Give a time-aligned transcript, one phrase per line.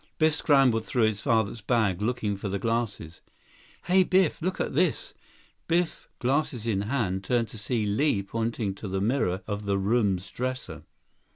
[0.17, 3.21] Biff scrambled through his father's bag, looking for the glasses.
[3.83, 4.41] "Hey, Biff.
[4.41, 5.13] Look at this!"
[5.67, 10.31] Biff, glasses in hand, turned to see Li pointing to the mirror of the room's
[10.31, 10.85] dresser.